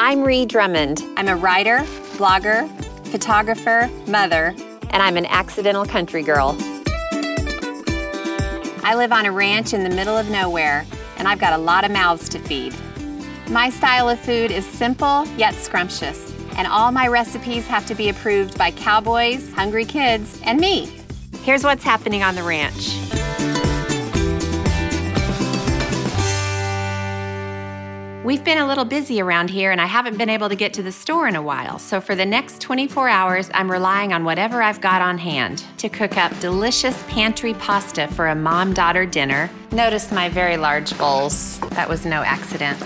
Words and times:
I'm 0.00 0.22
Ree 0.22 0.46
Drummond. 0.46 1.02
I'm 1.16 1.26
a 1.26 1.34
writer, 1.34 1.78
blogger, 2.18 2.70
photographer, 3.08 3.90
mother, 4.06 4.54
and 4.90 5.02
I'm 5.02 5.16
an 5.16 5.26
accidental 5.26 5.84
country 5.84 6.22
girl. 6.22 6.56
I 8.84 8.94
live 8.94 9.10
on 9.10 9.26
a 9.26 9.32
ranch 9.32 9.74
in 9.74 9.82
the 9.82 9.90
middle 9.90 10.16
of 10.16 10.30
nowhere, 10.30 10.86
and 11.16 11.26
I've 11.26 11.40
got 11.40 11.52
a 11.52 11.58
lot 11.58 11.84
of 11.84 11.90
mouths 11.90 12.28
to 12.28 12.38
feed. 12.38 12.76
My 13.50 13.70
style 13.70 14.08
of 14.08 14.20
food 14.20 14.52
is 14.52 14.64
simple 14.64 15.26
yet 15.36 15.54
scrumptious, 15.54 16.32
and 16.56 16.68
all 16.68 16.92
my 16.92 17.08
recipes 17.08 17.66
have 17.66 17.84
to 17.86 17.96
be 17.96 18.08
approved 18.08 18.56
by 18.56 18.70
cowboys, 18.70 19.52
hungry 19.54 19.84
kids, 19.84 20.40
and 20.44 20.60
me. 20.60 20.92
Here's 21.42 21.64
what's 21.64 21.82
happening 21.82 22.22
on 22.22 22.36
the 22.36 22.44
ranch. 22.44 23.17
We've 28.28 28.44
been 28.44 28.58
a 28.58 28.66
little 28.66 28.84
busy 28.84 29.22
around 29.22 29.48
here 29.48 29.72
and 29.72 29.80
I 29.80 29.86
haven't 29.86 30.18
been 30.18 30.28
able 30.28 30.50
to 30.50 30.54
get 30.54 30.74
to 30.74 30.82
the 30.82 30.92
store 30.92 31.28
in 31.28 31.34
a 31.34 31.40
while, 31.40 31.78
so 31.78 31.98
for 31.98 32.14
the 32.14 32.26
next 32.26 32.60
24 32.60 33.08
hours, 33.08 33.50
I'm 33.54 33.72
relying 33.72 34.12
on 34.12 34.22
whatever 34.22 34.60
I've 34.60 34.82
got 34.82 35.00
on 35.00 35.16
hand 35.16 35.64
to 35.78 35.88
cook 35.88 36.18
up 36.18 36.38
delicious 36.38 37.02
pantry 37.04 37.54
pasta 37.54 38.06
for 38.08 38.26
a 38.26 38.34
mom 38.34 38.74
daughter 38.74 39.06
dinner. 39.06 39.48
Notice 39.72 40.12
my 40.12 40.28
very 40.28 40.58
large 40.58 40.98
bowls. 40.98 41.58
That 41.70 41.88
was 41.88 42.04
no 42.04 42.20
accident. 42.20 42.78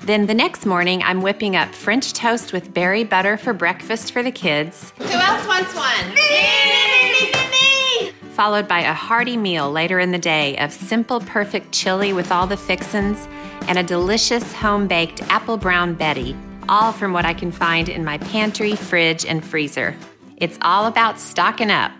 Then 0.00 0.26
the 0.26 0.34
next 0.34 0.66
morning, 0.66 1.00
I'm 1.04 1.22
whipping 1.22 1.54
up 1.54 1.72
French 1.72 2.12
toast 2.12 2.52
with 2.52 2.74
berry 2.74 3.04
butter 3.04 3.36
for 3.36 3.52
breakfast 3.52 4.10
for 4.10 4.24
the 4.24 4.32
kids. 4.32 4.92
Who 4.98 5.04
else 5.04 5.46
wants 5.46 5.76
one? 5.76 6.12
Me, 6.12 7.22
me, 7.22 7.30
me, 7.52 8.10
followed 8.30 8.66
by 8.66 8.80
a 8.80 8.94
hearty 8.94 9.36
meal 9.36 9.70
later 9.70 10.00
in 10.00 10.10
the 10.10 10.18
day 10.18 10.56
of 10.58 10.72
simple, 10.72 11.20
perfect 11.20 11.70
chili 11.70 12.12
with 12.12 12.32
all 12.32 12.48
the 12.48 12.56
fixins 12.56 13.28
and 13.68 13.78
a 13.78 13.82
delicious 13.82 14.50
home 14.54 14.88
baked 14.88 15.20
apple 15.24 15.58
brown 15.58 15.92
Betty, 15.92 16.34
all 16.70 16.90
from 16.90 17.12
what 17.12 17.26
I 17.26 17.34
can 17.34 17.52
find 17.52 17.90
in 17.90 18.02
my 18.02 18.16
pantry, 18.16 18.74
fridge, 18.74 19.26
and 19.26 19.44
freezer. 19.44 19.94
It's 20.38 20.58
all 20.62 20.86
about 20.86 21.20
stocking 21.20 21.70
up. 21.70 21.92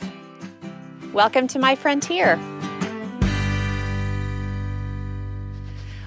Welcome 1.13 1.47
to 1.49 1.59
my 1.59 1.75
frontier. 1.75 2.37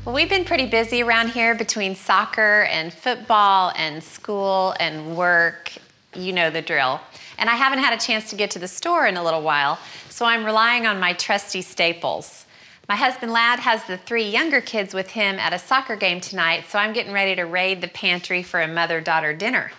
Well, 0.04 0.16
we've 0.16 0.30
been 0.30 0.46
pretty 0.46 0.66
busy 0.66 1.04
around 1.04 1.30
here 1.30 1.54
between 1.54 1.94
soccer 1.94 2.64
and 2.64 2.92
football 2.92 3.72
and 3.76 4.04
school 4.04 4.74
and 4.80 5.16
work. 5.16 5.74
You 6.16 6.34
know 6.34 6.50
the 6.50 6.64
drill. 6.64 7.00
And 7.38 7.52
I 7.52 7.54
haven't 7.54 7.80
had 7.80 7.94
a 7.94 8.04
chance 8.04 8.32
to 8.32 8.36
get 8.36 8.50
to 8.52 8.60
the 8.60 8.68
store 8.68 9.06
in 9.06 9.16
a 9.16 9.24
little 9.24 9.44
while, 9.44 9.78
so 10.10 10.26
I'm 10.26 10.44
relying 10.44 10.88
on 10.88 11.00
my 11.00 11.14
trusty 11.14 11.62
staples. 11.62 12.46
My 12.92 12.98
husband 12.98 13.32
Ladd 13.32 13.60
has 13.60 13.86
the 13.86 13.98
three 13.98 14.26
younger 14.26 14.60
kids 14.60 14.94
with 14.94 15.12
him 15.12 15.40
at 15.40 15.54
a 15.54 15.60
soccer 15.60 15.96
game 15.96 16.20
tonight, 16.20 16.66
so 16.68 16.78
I'm 16.78 16.92
getting 16.92 17.14
ready 17.14 17.36
to 17.36 17.44
raid 17.44 17.80
the 17.80 17.88
pantry 17.88 18.44
for 18.44 18.60
a 18.60 18.68
mother 18.68 19.00
daughter 19.00 19.34
dinner. 19.34 19.72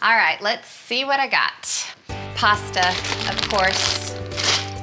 All 0.00 0.14
right, 0.14 0.40
let's 0.40 0.68
see 0.68 1.04
what 1.04 1.18
I 1.18 1.26
got. 1.26 1.96
Pasta, 2.36 2.90
of 3.28 3.48
course, 3.48 4.16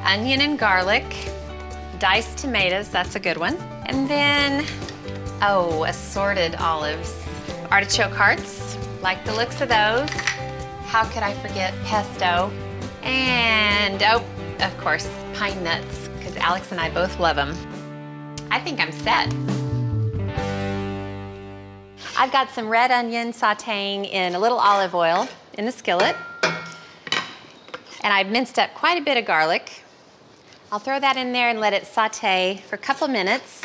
onion 0.04 0.42
and 0.42 0.60
garlic, 0.60 1.06
diced 2.00 2.38
tomatoes, 2.40 2.90
that's 2.90 3.16
a 3.16 3.20
good 3.20 3.38
one. 3.38 3.56
And 3.86 4.10
then, 4.10 4.66
oh, 5.42 5.86
assorted 5.86 6.56
olives. 6.56 7.16
Artichoke 7.72 8.12
hearts, 8.12 8.78
like 9.02 9.24
the 9.24 9.34
looks 9.34 9.62
of 9.62 9.70
those. 9.70 10.10
How 10.88 11.06
could 11.06 11.24
I 11.24 11.34
forget 11.36 11.74
pesto? 11.86 12.52
And, 13.04 14.04
oh, 14.04 14.22
of 14.60 14.78
course, 14.80 15.10
pine 15.34 15.64
nuts, 15.64 16.10
because 16.18 16.36
Alex 16.36 16.74
and 16.74 16.82
I 16.82 16.90
both 16.90 17.18
love 17.22 17.38
them. 17.38 17.56
I 18.52 18.60
think 18.60 18.80
I'm 18.80 18.92
set. 18.92 19.34
I've 22.18 22.32
got 22.32 22.50
some 22.50 22.68
red 22.68 22.92
onion 22.92 23.32
sauteing 23.32 24.10
in 24.12 24.36
a 24.36 24.40
little 24.40 24.58
olive 24.58 24.96
oil 24.96 25.28
in 25.54 25.66
the 25.66 25.72
skillet. 25.72 26.16
And 28.02 28.14
I've 28.14 28.30
minced 28.30 28.58
up 28.58 28.74
quite 28.74 29.00
a 29.00 29.04
bit 29.04 29.18
of 29.18 29.26
garlic. 29.26 29.84
I'll 30.72 30.80
throw 30.80 31.00
that 31.00 31.16
in 31.16 31.32
there 31.32 31.50
and 31.50 31.60
let 31.60 31.74
it 31.74 31.86
saute 31.86 32.62
for 32.68 32.76
a 32.76 32.80
couple 32.80 33.08
minutes. 33.08 33.64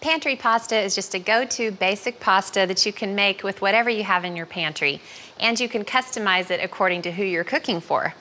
Pantry 0.00 0.36
pasta 0.36 0.78
is 0.78 0.94
just 0.94 1.14
a 1.14 1.18
go-to 1.18 1.70
basic 1.70 2.20
pasta 2.20 2.66
that 2.66 2.86
you 2.86 2.92
can 2.92 3.14
make 3.14 3.42
with 3.42 3.60
whatever 3.60 3.90
you 3.90 4.04
have 4.04 4.24
in 4.24 4.36
your 4.36 4.46
pantry. 4.46 5.00
And 5.38 5.58
you 5.58 5.68
can 5.68 5.84
customize 5.84 6.50
it 6.50 6.60
according 6.62 7.02
to 7.02 7.12
who 7.12 7.24
you're 7.24 7.44
cooking 7.44 7.80
for. 7.80 8.14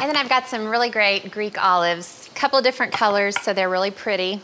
And 0.00 0.08
then 0.08 0.16
I've 0.16 0.30
got 0.30 0.48
some 0.48 0.66
really 0.66 0.88
great 0.88 1.30
Greek 1.30 1.62
olives 1.62 2.30
a 2.32 2.34
couple 2.34 2.62
different 2.62 2.90
colors, 2.90 3.38
so 3.38 3.52
they're 3.52 3.68
really 3.68 3.90
pretty. 3.90 4.40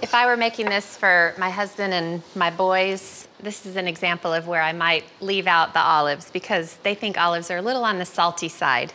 If 0.00 0.14
I 0.14 0.26
were 0.26 0.36
making 0.36 0.66
this 0.66 0.96
for 0.96 1.34
my 1.38 1.50
husband 1.50 1.92
and 1.92 2.22
my 2.36 2.48
boys, 2.48 3.26
this 3.40 3.66
is 3.66 3.74
an 3.74 3.88
example 3.88 4.32
of 4.32 4.46
where 4.46 4.62
I 4.62 4.72
might 4.72 5.02
leave 5.20 5.48
out 5.48 5.72
the 5.72 5.80
olives 5.80 6.30
because 6.30 6.76
they 6.84 6.94
think 6.94 7.18
olives 7.18 7.50
are 7.50 7.56
a 7.56 7.62
little 7.62 7.82
on 7.82 7.98
the 7.98 8.04
salty 8.04 8.48
side. 8.48 8.92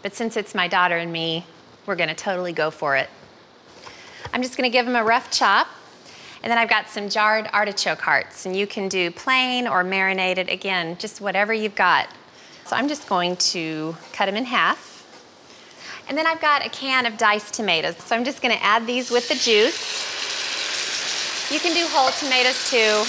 But 0.00 0.14
since 0.14 0.38
it's 0.38 0.54
my 0.54 0.66
daughter 0.66 0.96
and 0.96 1.12
me, 1.12 1.44
we're 1.84 1.94
gonna 1.94 2.14
totally 2.14 2.54
go 2.54 2.70
for 2.70 2.96
it. 2.96 3.10
I'm 4.32 4.40
just 4.40 4.56
gonna 4.56 4.70
give 4.70 4.86
them 4.86 4.96
a 4.96 5.04
rough 5.04 5.30
chop. 5.30 5.68
And 6.42 6.50
then 6.50 6.56
I've 6.56 6.70
got 6.70 6.88
some 6.88 7.10
jarred 7.10 7.50
artichoke 7.52 8.00
hearts, 8.00 8.46
and 8.46 8.56
you 8.56 8.66
can 8.66 8.88
do 8.88 9.10
plain 9.10 9.68
or 9.68 9.84
marinated, 9.84 10.48
again, 10.48 10.96
just 10.96 11.20
whatever 11.20 11.52
you've 11.52 11.74
got. 11.74 12.08
So 12.70 12.76
I'm 12.76 12.86
just 12.86 13.08
going 13.08 13.34
to 13.50 13.96
cut 14.12 14.26
them 14.26 14.36
in 14.36 14.44
half. 14.44 15.02
And 16.08 16.16
then 16.16 16.24
I've 16.24 16.40
got 16.40 16.64
a 16.64 16.68
can 16.68 17.04
of 17.04 17.18
diced 17.18 17.52
tomatoes. 17.52 17.96
So 17.96 18.14
I'm 18.14 18.22
just 18.22 18.40
gonna 18.42 18.60
add 18.60 18.86
these 18.86 19.10
with 19.10 19.28
the 19.28 19.34
juice. 19.34 19.82
You 21.50 21.58
can 21.58 21.74
do 21.74 21.84
whole 21.90 22.12
tomatoes 22.12 22.70
too. 22.70 23.02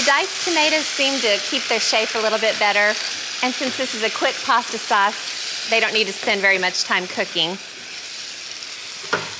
The 0.00 0.06
diced 0.06 0.48
tomatoes 0.48 0.86
seem 0.86 1.20
to 1.20 1.36
keep 1.50 1.68
their 1.68 1.80
shape 1.80 2.14
a 2.14 2.18
little 2.18 2.38
bit 2.38 2.58
better. 2.58 2.96
And 3.42 3.52
since 3.52 3.76
this 3.76 3.94
is 3.94 4.04
a 4.04 4.08
quick 4.08 4.36
pasta 4.42 4.78
sauce, 4.78 5.68
they 5.68 5.80
don't 5.80 5.92
need 5.92 6.06
to 6.06 6.12
spend 6.14 6.40
very 6.40 6.56
much 6.56 6.84
time 6.84 7.06
cooking. 7.06 7.58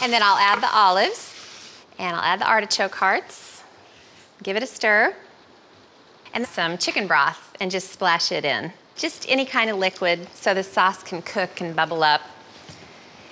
And 0.02 0.12
then 0.12 0.22
I'll 0.22 0.36
add 0.36 0.62
the 0.62 0.76
olives 0.76 1.32
and 1.98 2.14
I'll 2.14 2.22
add 2.22 2.38
the 2.38 2.46
artichoke 2.46 2.96
hearts. 2.96 3.62
Give 4.42 4.58
it 4.58 4.62
a 4.62 4.66
stir. 4.66 5.16
And 6.34 6.46
some 6.46 6.76
chicken 6.76 7.06
broth 7.06 7.56
and 7.62 7.70
just 7.70 7.91
splash 7.91 8.31
it 8.31 8.44
in. 8.44 8.75
Just 8.97 9.28
any 9.28 9.44
kind 9.44 9.71
of 9.71 9.78
liquid 9.78 10.28
so 10.34 10.55
the 10.55 10.62
sauce 10.62 11.03
can 11.03 11.21
cook 11.22 11.60
and 11.60 11.75
bubble 11.75 12.05
up. 12.05 12.22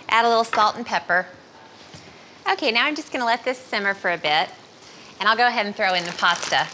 Add 0.09 0.25
a 0.25 0.29
little 0.29 0.45
salt 0.45 0.77
and 0.77 0.85
pepper. 0.85 1.27
Okay, 2.51 2.73
now 2.73 2.85
I'm 2.85 2.97
just 2.97 3.13
gonna 3.13 3.25
let 3.25 3.45
this 3.45 3.59
simmer 3.59 3.95
for 3.95 4.11
a 4.11 4.19
bit, 4.19 4.51
and 5.21 5.29
I'll 5.29 5.37
go 5.37 5.47
ahead 5.47 5.67
and 5.67 5.75
throw 5.75 5.95
in 5.95 6.05
the 6.05 6.13
pasta. 6.13 6.67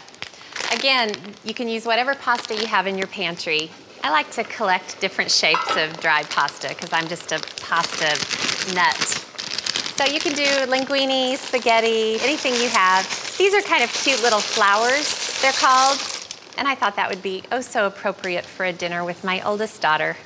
Again, 0.71 1.13
you 1.43 1.53
can 1.53 1.67
use 1.67 1.85
whatever 1.85 2.15
pasta 2.15 2.55
you 2.55 2.65
have 2.65 2.87
in 2.87 2.97
your 2.97 3.07
pantry. 3.07 3.71
I 4.03 4.11
like 4.11 4.31
to 4.31 4.43
collect 4.43 4.99
different 4.99 5.29
shapes 5.29 5.75
of 5.75 5.99
dried 5.99 6.29
pasta 6.29 6.69
because 6.69 6.91
I'm 6.91 7.07
just 7.07 7.31
a 7.31 7.39
pasta 7.61 8.17
nut. 8.73 8.97
So 9.97 10.05
you 10.05 10.19
can 10.19 10.33
do 10.33 10.45
linguine, 10.71 11.37
spaghetti, 11.37 12.17
anything 12.21 12.53
you 12.55 12.69
have. 12.69 13.05
These 13.37 13.53
are 13.53 13.61
kind 13.61 13.83
of 13.83 13.91
cute 13.93 14.21
little 14.23 14.39
flowers, 14.39 15.39
they're 15.41 15.51
called. 15.51 15.99
And 16.59 16.67
I 16.67 16.75
thought 16.75 16.97
that 16.97 17.09
would 17.09 17.23
be 17.23 17.41
oh 17.53 17.61
so 17.61 17.87
appropriate 17.87 18.43
for 18.43 18.65
a 18.65 18.73
dinner 18.73 19.05
with 19.05 19.23
my 19.23 19.41
oldest 19.43 19.81
daughter. 19.81 20.17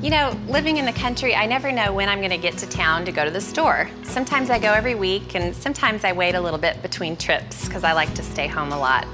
You 0.00 0.10
know, 0.10 0.34
living 0.48 0.78
in 0.78 0.86
the 0.86 0.92
country, 0.92 1.34
I 1.34 1.44
never 1.44 1.70
know 1.70 1.92
when 1.92 2.08
I'm 2.08 2.20
going 2.20 2.30
to 2.30 2.38
get 2.38 2.56
to 2.58 2.66
town 2.66 3.04
to 3.04 3.12
go 3.12 3.26
to 3.26 3.30
the 3.30 3.42
store. 3.42 3.90
Sometimes 4.04 4.48
I 4.48 4.58
go 4.58 4.72
every 4.72 4.94
week, 4.94 5.34
and 5.36 5.54
sometimes 5.54 6.02
I 6.02 6.12
wait 6.12 6.34
a 6.34 6.40
little 6.40 6.58
bit 6.58 6.80
between 6.80 7.14
trips 7.14 7.66
because 7.66 7.84
I 7.84 7.92
like 7.92 8.12
to 8.14 8.22
stay 8.22 8.46
home 8.46 8.72
a 8.72 8.78
lot. 8.78 9.06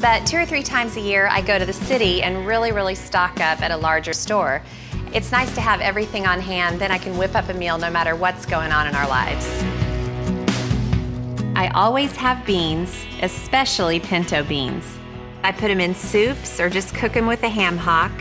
But 0.00 0.26
two 0.26 0.36
or 0.36 0.44
three 0.44 0.64
times 0.64 0.96
a 0.96 1.00
year, 1.00 1.28
I 1.30 1.40
go 1.40 1.56
to 1.56 1.64
the 1.64 1.72
city 1.72 2.22
and 2.22 2.46
really, 2.46 2.72
really 2.72 2.96
stock 2.96 3.40
up 3.40 3.62
at 3.62 3.70
a 3.70 3.76
larger 3.76 4.12
store. 4.12 4.62
It's 5.14 5.30
nice 5.30 5.54
to 5.54 5.60
have 5.60 5.80
everything 5.80 6.26
on 6.26 6.40
hand, 6.40 6.80
then 6.80 6.90
I 6.90 6.98
can 6.98 7.16
whip 7.16 7.36
up 7.36 7.48
a 7.48 7.54
meal 7.54 7.78
no 7.78 7.90
matter 7.90 8.16
what's 8.16 8.46
going 8.46 8.72
on 8.72 8.88
in 8.88 8.96
our 8.96 9.08
lives. 9.08 9.89
I 11.60 11.68
always 11.74 12.16
have 12.16 12.46
beans, 12.46 13.04
especially 13.20 14.00
pinto 14.00 14.42
beans. 14.42 14.96
I 15.42 15.52
put 15.52 15.68
them 15.68 15.78
in 15.78 15.94
soups 15.94 16.58
or 16.58 16.70
just 16.70 16.94
cook 16.94 17.12
them 17.12 17.26
with 17.26 17.42
a 17.42 17.50
ham 17.50 17.76
hock 17.76 18.12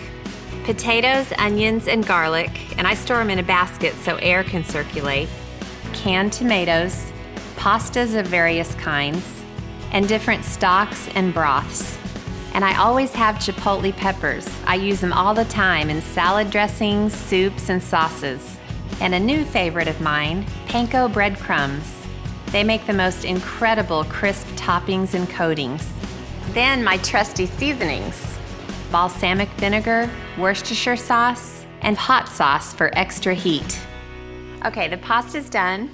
potatoes, 0.65 1.31
onions, 1.37 1.87
and 1.87 2.05
garlic, 2.05 2.77
and 2.77 2.85
I 2.85 2.95
store 2.95 3.19
them 3.19 3.29
in 3.29 3.39
a 3.39 3.43
basket 3.43 3.95
so 4.03 4.17
air 4.17 4.43
can 4.43 4.65
circulate, 4.65 5.29
canned 5.93 6.33
tomatoes, 6.33 7.13
pastas 7.55 8.13
of 8.19 8.27
various 8.27 8.75
kinds, 8.75 9.25
and 9.93 10.05
different 10.05 10.43
stocks 10.43 11.07
and 11.15 11.33
broths. 11.33 11.97
And 12.53 12.65
I 12.65 12.77
always 12.77 13.13
have 13.13 13.35
chipotle 13.35 13.95
peppers. 13.95 14.49
I 14.65 14.75
use 14.75 14.99
them 14.99 15.13
all 15.13 15.33
the 15.33 15.45
time 15.45 15.89
in 15.89 16.01
salad 16.01 16.49
dressings, 16.49 17.13
soups, 17.13 17.69
and 17.69 17.81
sauces. 17.81 18.57
And 18.99 19.15
a 19.15 19.19
new 19.19 19.45
favorite 19.45 19.87
of 19.87 20.01
mine, 20.01 20.45
panko 20.67 21.11
breadcrumbs. 21.11 21.98
They 22.51 22.63
make 22.63 22.85
the 22.87 22.93
most 22.93 23.25
incredible 23.25 24.03
crisp 24.05 24.47
toppings 24.55 25.13
and 25.13 25.29
coatings. 25.29 25.87
Then 26.53 26.83
my 26.83 26.97
trusty 26.97 27.45
seasonings 27.45 28.37
balsamic 28.91 29.49
vinegar, 29.49 30.09
Worcestershire 30.37 30.97
sauce, 30.97 31.65
and 31.81 31.95
hot 31.95 32.27
sauce 32.27 32.73
for 32.73 32.89
extra 32.97 33.35
heat. 33.35 33.79
Okay, 34.65 34.87
the 34.87 34.97
pasta's 34.97 35.49
done. 35.49 35.91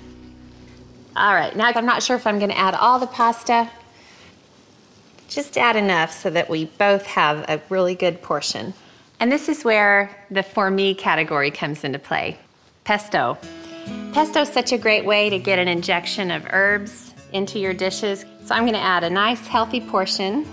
All 1.16 1.34
right, 1.34 1.54
now 1.56 1.72
I'm 1.76 1.86
not 1.86 2.04
sure 2.04 2.16
if 2.16 2.26
I'm 2.26 2.40
gonna 2.40 2.54
add 2.54 2.74
all 2.76 3.00
the 3.00 3.08
pasta 3.08 3.70
Just 5.28 5.58
add 5.58 5.76
enough 5.76 6.12
so 6.14 6.30
that 6.30 6.50
we 6.50 6.66
both 6.66 7.06
have 7.08 7.46
a 7.50 7.62
really 7.70 7.96
good 7.96 8.22
portion. 8.22 8.74
And 9.20 9.32
this 9.32 9.50
is 9.50 9.66
where 9.66 10.16
the 10.32 10.44
for 10.44 10.70
me 10.70 10.94
category 10.94 11.52
comes 11.52 11.84
into 11.84 12.00
play. 12.00 12.38
Pesto. 12.84 13.38
Pesto 14.14 14.42
is 14.42 14.50
such 14.50 14.72
a 14.72 14.78
great 14.78 15.06
way 15.06 15.30
to 15.30 15.38
get 15.38 15.60
an 15.60 15.68
injection 15.68 16.32
of 16.32 16.46
herbs 16.52 17.14
into 17.34 17.60
your 17.60 17.74
dishes. 17.74 18.26
So 18.46 18.56
I'm 18.56 18.66
gonna 18.66 18.78
add 18.78 19.04
a 19.04 19.10
nice 19.10 19.46
healthy 19.46 19.82
portion. 19.82 20.46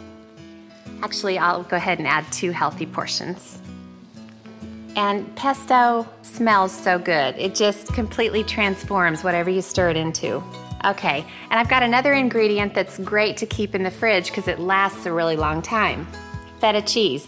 Actually, 1.03 1.39
I'll 1.39 1.63
go 1.63 1.77
ahead 1.77 1.99
and 1.99 2.07
add 2.07 2.25
two 2.33 2.51
healthy 2.51 2.87
portions. 2.87 3.61
And 4.97 5.35
pesto 5.37 6.07
smells 6.23 6.73
so 6.73 6.99
good. 6.99 7.37
It 7.39 7.55
just 7.55 7.89
completely 7.95 8.45
transforms 8.45 9.25
whatever 9.25 9.49
you 9.49 9.63
stir 9.63 9.91
it 9.91 9.97
into. 9.97 10.43
Okay, 10.85 11.25
and 11.51 11.61
I've 11.61 11.69
got 11.69 11.83
another 11.83 12.13
ingredient 12.13 12.75
that's 12.75 12.99
great 12.99 13.37
to 13.39 13.47
keep 13.47 13.75
in 13.75 13.85
the 13.85 13.91
fridge 13.91 14.27
because 14.27 14.49
it 14.49 14.59
lasts 14.59 15.07
a 15.07 15.13
really 15.13 15.37
long 15.37 15.63
time. 15.63 16.07
Feta 16.61 16.83
cheese. 16.83 17.27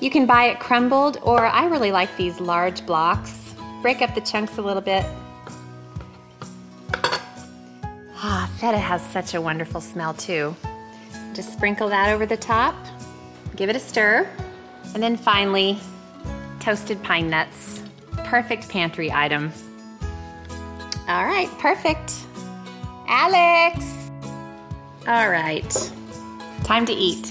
You 0.00 0.10
can 0.10 0.26
buy 0.26 0.44
it 0.44 0.60
crumbled, 0.60 1.18
or 1.22 1.46
I 1.46 1.66
really 1.66 1.90
like 1.90 2.16
these 2.16 2.40
large 2.40 2.86
blocks. 2.86 3.54
Break 3.82 4.00
up 4.00 4.14
the 4.14 4.20
chunks 4.20 4.58
a 4.58 4.62
little 4.62 4.82
bit. 4.82 5.04
Ah, 8.26 8.50
feta 8.56 8.78
has 8.78 9.02
such 9.02 9.34
a 9.34 9.40
wonderful 9.40 9.82
smell 9.82 10.14
too. 10.14 10.56
Just 11.34 11.52
sprinkle 11.52 11.90
that 11.90 12.08
over 12.08 12.24
the 12.24 12.38
top, 12.38 12.74
give 13.54 13.68
it 13.68 13.76
a 13.76 13.78
stir, 13.78 14.26
and 14.94 15.02
then 15.02 15.14
finally, 15.14 15.78
toasted 16.58 17.02
pine 17.02 17.28
nuts. 17.28 17.82
Perfect 18.24 18.70
pantry 18.70 19.12
item. 19.12 19.52
All 21.06 21.26
right, 21.26 21.50
perfect. 21.58 22.14
Alex! 23.08 23.84
All 25.06 25.28
right, 25.28 25.70
time 26.64 26.86
to 26.86 26.94
eat. 26.94 27.30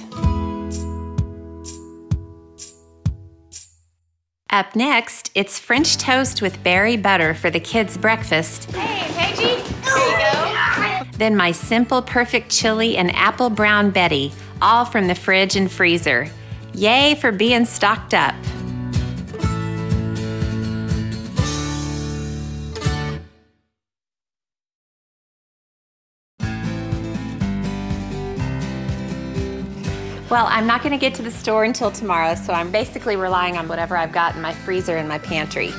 Up 4.52 4.76
next, 4.76 5.32
it's 5.34 5.58
French 5.58 5.98
toast 5.98 6.44
with 6.44 6.64
berry 6.64 6.98
butter 6.98 7.34
for 7.34 7.50
the 7.50 7.60
kids' 7.60 7.98
breakfast. 7.98 8.70
Hey, 8.72 9.10
Paigey, 9.14 9.58
here 9.84 10.12
you 10.12 10.18
go. 10.20 10.33
Then 11.18 11.36
my 11.36 11.52
simple 11.52 12.02
perfect 12.02 12.50
chili 12.50 12.98
and 12.98 13.16
apple 13.16 13.50
brown 13.50 13.92
Betty, 13.92 14.32
all 14.62 14.86
from 14.86 15.08
the 15.08 15.16
fridge 15.16 15.56
and 15.56 15.72
freezer. 15.72 16.30
Yay 16.74 17.16
for 17.16 17.32
being 17.32 17.66
stocked 17.66 18.14
up. 18.14 18.36
Well, 30.34 30.48
I'm 30.50 30.66
not 30.66 30.82
going 30.82 30.94
to 30.94 30.98
get 30.98 31.14
to 31.18 31.22
the 31.22 31.30
store 31.30 31.64
until 31.64 31.92
tomorrow, 31.92 32.34
so 32.34 32.54
I'm 32.54 32.72
basically 32.72 33.16
relying 33.16 33.56
on 33.56 33.68
whatever 33.68 33.96
I've 33.96 34.12
got 34.12 34.36
in 34.36 34.42
my 34.42 34.52
freezer 34.52 34.98
and 34.98 35.08
my 35.08 35.20
pantry. 35.20 35.72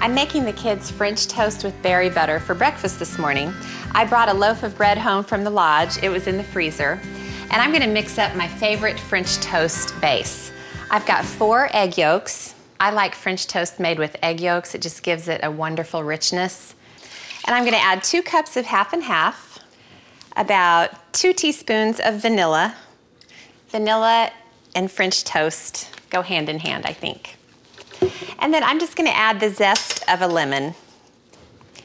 I'm 0.00 0.14
making 0.14 0.44
the 0.44 0.52
kids 0.52 0.90
French 0.90 1.26
toast 1.26 1.64
with 1.64 1.80
berry 1.82 2.08
butter 2.08 2.38
for 2.38 2.54
breakfast 2.54 3.00
this 3.00 3.18
morning. 3.18 3.52
I 3.92 4.04
brought 4.04 4.28
a 4.28 4.32
loaf 4.32 4.62
of 4.62 4.76
bread 4.76 4.96
home 4.96 5.24
from 5.24 5.42
the 5.42 5.50
lodge, 5.50 6.00
it 6.02 6.08
was 6.08 6.28
in 6.28 6.36
the 6.36 6.44
freezer, 6.44 7.00
and 7.50 7.54
I'm 7.54 7.70
going 7.70 7.82
to 7.82 7.88
mix 7.88 8.16
up 8.16 8.36
my 8.36 8.46
favorite 8.46 9.00
French 9.00 9.38
toast 9.38 10.00
base. 10.00 10.52
I've 10.90 11.04
got 11.04 11.24
four 11.24 11.68
egg 11.72 11.98
yolks. 11.98 12.54
I 12.78 12.90
like 12.90 13.14
French 13.14 13.48
toast 13.48 13.80
made 13.80 13.98
with 13.98 14.16
egg 14.22 14.40
yolks, 14.40 14.74
it 14.76 14.82
just 14.82 15.02
gives 15.02 15.26
it 15.26 15.40
a 15.42 15.50
wonderful 15.50 16.04
richness. 16.04 16.76
And 17.46 17.56
I'm 17.56 17.64
going 17.64 17.74
to 17.74 17.80
add 17.80 18.04
two 18.04 18.22
cups 18.22 18.56
of 18.56 18.66
half 18.66 18.92
and 18.92 19.02
half, 19.02 19.58
about 20.36 21.12
two 21.12 21.32
teaspoons 21.32 21.98
of 21.98 22.22
vanilla, 22.22 22.76
Vanilla 23.70 24.30
and 24.74 24.90
French 24.90 25.24
toast 25.24 25.90
go 26.10 26.22
hand 26.22 26.48
in 26.48 26.60
hand, 26.60 26.86
I 26.86 26.92
think. 26.92 27.37
And 28.38 28.54
then 28.54 28.62
I'm 28.62 28.78
just 28.78 28.96
gonna 28.96 29.10
add 29.10 29.40
the 29.40 29.50
zest 29.50 30.04
of 30.08 30.22
a 30.22 30.26
lemon. 30.26 30.74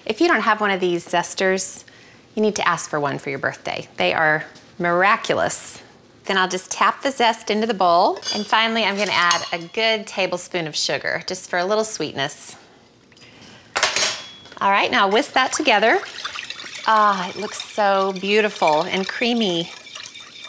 If 0.05 0.21
you 0.21 0.27
don't 0.27 0.41
have 0.41 0.61
one 0.61 0.71
of 0.71 0.79
these 0.79 1.07
zesters, 1.07 1.83
you 2.35 2.41
need 2.41 2.55
to 2.55 2.67
ask 2.67 2.89
for 2.89 2.99
one 2.99 3.19
for 3.19 3.29
your 3.29 3.39
birthday. 3.39 3.87
They 3.97 4.13
are 4.13 4.45
miraculous. 4.79 5.81
Then 6.25 6.37
I'll 6.37 6.47
just 6.47 6.71
tap 6.71 7.01
the 7.01 7.11
zest 7.11 7.49
into 7.49 7.67
the 7.67 7.73
bowl. 7.73 8.17
And 8.33 8.45
finally, 8.45 8.83
I'm 8.83 8.97
gonna 8.97 9.11
add 9.11 9.43
a 9.51 9.59
good 9.59 10.07
tablespoon 10.07 10.67
of 10.67 10.75
sugar, 10.75 11.23
just 11.27 11.49
for 11.49 11.59
a 11.59 11.65
little 11.65 11.83
sweetness. 11.83 12.55
All 14.61 14.71
right, 14.71 14.89
now 14.89 15.09
whisk 15.09 15.33
that 15.33 15.51
together. 15.51 15.99
Ah, 16.85 17.29
it 17.29 17.35
looks 17.35 17.63
so 17.63 18.13
beautiful 18.19 18.83
and 18.83 19.07
creamy 19.07 19.69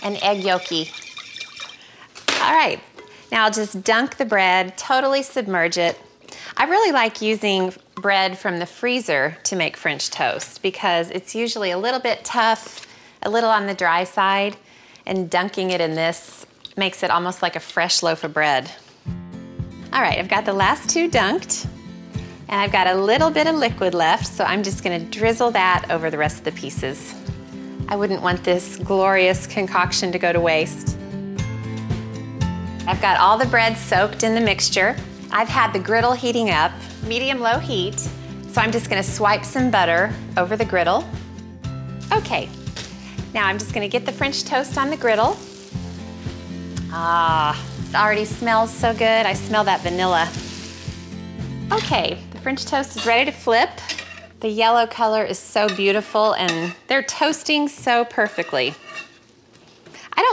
and 0.02 0.16
egg 0.22 0.42
yolky. 0.42 0.90
All 2.40 2.52
right, 2.52 2.80
now 3.30 3.44
I'll 3.44 3.50
just 3.50 3.82
dunk 3.82 4.16
the 4.16 4.24
bread, 4.24 4.76
totally 4.76 5.22
submerge 5.22 5.78
it. 5.78 5.98
I 6.56 6.64
really 6.64 6.92
like 6.92 7.22
using 7.22 7.72
bread 7.94 8.38
from 8.38 8.58
the 8.58 8.66
freezer 8.66 9.36
to 9.44 9.56
make 9.56 9.76
French 9.76 10.10
toast 10.10 10.62
because 10.62 11.10
it's 11.10 11.34
usually 11.34 11.70
a 11.70 11.78
little 11.78 12.00
bit 12.00 12.24
tough, 12.24 12.86
a 13.22 13.30
little 13.30 13.50
on 13.50 13.66
the 13.66 13.74
dry 13.74 14.04
side, 14.04 14.56
and 15.06 15.30
dunking 15.30 15.70
it 15.70 15.80
in 15.80 15.94
this 15.94 16.46
makes 16.76 17.02
it 17.02 17.10
almost 17.10 17.42
like 17.42 17.56
a 17.56 17.60
fresh 17.60 18.02
loaf 18.02 18.24
of 18.24 18.32
bread. 18.32 18.70
All 19.92 20.00
right, 20.00 20.18
I've 20.18 20.28
got 20.28 20.44
the 20.44 20.52
last 20.52 20.90
two 20.90 21.08
dunked, 21.08 21.66
and 22.48 22.60
I've 22.60 22.72
got 22.72 22.86
a 22.86 22.94
little 22.94 23.30
bit 23.30 23.46
of 23.46 23.54
liquid 23.54 23.94
left, 23.94 24.26
so 24.26 24.44
I'm 24.44 24.62
just 24.62 24.82
gonna 24.82 24.98
drizzle 24.98 25.52
that 25.52 25.86
over 25.90 26.10
the 26.10 26.18
rest 26.18 26.38
of 26.38 26.44
the 26.44 26.52
pieces. 26.52 27.14
I 27.88 27.96
wouldn't 27.96 28.22
want 28.22 28.42
this 28.44 28.76
glorious 28.78 29.46
concoction 29.46 30.10
to 30.12 30.18
go 30.18 30.32
to 30.32 30.40
waste. 30.40 30.93
I've 32.86 33.00
got 33.00 33.18
all 33.18 33.38
the 33.38 33.46
bread 33.46 33.76
soaked 33.76 34.24
in 34.24 34.34
the 34.34 34.40
mixture. 34.40 34.94
I've 35.30 35.48
had 35.48 35.72
the 35.72 35.78
griddle 35.78 36.12
heating 36.12 36.50
up, 36.50 36.70
medium 37.06 37.40
low 37.40 37.58
heat. 37.58 37.98
So 37.98 38.60
I'm 38.60 38.70
just 38.70 38.90
gonna 38.90 39.02
swipe 39.02 39.44
some 39.44 39.70
butter 39.70 40.12
over 40.36 40.56
the 40.56 40.64
griddle. 40.64 41.04
Okay, 42.12 42.48
now 43.32 43.46
I'm 43.46 43.58
just 43.58 43.72
gonna 43.72 43.88
get 43.88 44.04
the 44.04 44.12
French 44.12 44.44
toast 44.44 44.78
on 44.78 44.90
the 44.90 44.96
griddle. 44.96 45.36
Ah, 46.92 47.60
it 47.88 47.94
already 47.96 48.24
smells 48.24 48.72
so 48.72 48.92
good. 48.92 49.26
I 49.26 49.32
smell 49.32 49.64
that 49.64 49.80
vanilla. 49.80 50.28
Okay, 51.72 52.18
the 52.32 52.38
French 52.38 52.66
toast 52.66 52.96
is 52.96 53.06
ready 53.06 53.24
to 53.24 53.32
flip. 53.32 53.70
The 54.40 54.48
yellow 54.48 54.86
color 54.86 55.24
is 55.24 55.38
so 55.38 55.74
beautiful 55.74 56.34
and 56.34 56.74
they're 56.86 57.02
toasting 57.02 57.66
so 57.66 58.04
perfectly. 58.04 58.74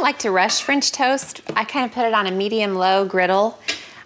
Don't 0.02 0.08
like 0.08 0.20
to 0.22 0.32
rush 0.32 0.64
French 0.64 0.92
toast. 0.92 1.42
I 1.56 1.64
kind 1.64 1.86
of 1.86 1.92
put 1.92 2.06
it 2.08 2.14
on 2.16 2.26
a 2.26 2.32
medium 2.32 2.74
low 2.74 3.06
griddle. 3.06 3.60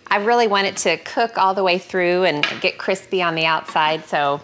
I 0.07 0.17
really 0.17 0.45
want 0.45 0.67
it 0.67 0.75
to 0.79 0.97
cook 0.97 1.37
all 1.37 1.53
the 1.53 1.63
way 1.63 1.77
through 1.77 2.25
and 2.25 2.45
get 2.59 2.77
crispy 2.77 3.21
on 3.21 3.33
the 3.33 3.45
outside, 3.45 4.03
so 4.03 4.41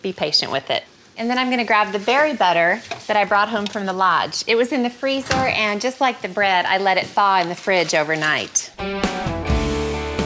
be 0.00 0.14
patient 0.14 0.50
with 0.50 0.70
it. 0.70 0.84
And 1.18 1.28
then 1.28 1.36
I'm 1.36 1.50
gonna 1.50 1.66
grab 1.66 1.92
the 1.92 1.98
berry 1.98 2.34
butter 2.34 2.80
that 3.08 3.14
I 3.18 3.26
brought 3.26 3.50
home 3.50 3.66
from 3.66 3.84
the 3.84 3.92
lodge. 3.92 4.42
It 4.46 4.54
was 4.54 4.72
in 4.72 4.82
the 4.82 4.88
freezer, 4.88 5.34
and 5.34 5.82
just 5.82 6.00
like 6.00 6.22
the 6.22 6.30
bread, 6.30 6.64
I 6.64 6.78
let 6.78 6.96
it 6.96 7.04
thaw 7.04 7.40
in 7.42 7.50
the 7.50 7.54
fridge 7.54 7.94
overnight. 7.94 8.72